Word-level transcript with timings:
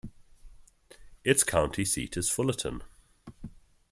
Its 1.23 1.43
county 1.43 1.85
seat 1.85 2.17
is 2.17 2.27
Fullerton. 2.27 2.81